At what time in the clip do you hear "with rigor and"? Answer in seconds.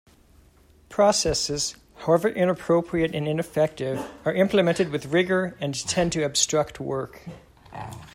4.89-5.75